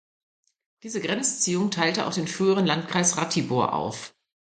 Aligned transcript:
Diese 0.81 0.99
Grenzziehung 0.99 1.69
teilte 1.69 2.07
auch 2.07 2.13
den 2.15 2.27
früheren 2.27 2.65
Landkreis 2.65 3.17
Ratibor 3.17 3.73
auf. 3.75 4.15